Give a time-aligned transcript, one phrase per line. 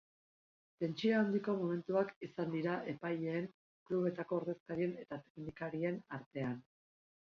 [0.83, 3.47] Tentsio handiko momentuak izan dira epaileen,
[3.91, 6.63] klubetako ordezkarien eta teknikarien artean.